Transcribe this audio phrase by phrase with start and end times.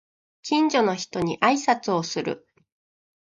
[0.41, 2.47] 近所の人に挨拶をする